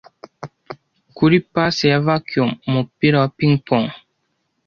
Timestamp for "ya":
1.91-1.99